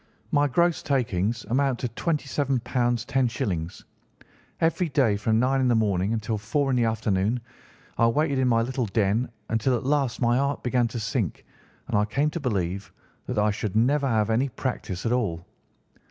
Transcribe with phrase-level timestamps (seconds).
[0.31, 3.83] My gross takings amount to £ 27 10_s_.
[4.59, 7.39] Every day, from nine in the morning until four in the afternoon,
[7.99, 11.45] I waited in my little den, until at last my heart began to sink,
[11.87, 12.91] and I came to believe
[13.27, 15.45] that I should never have any practice at all.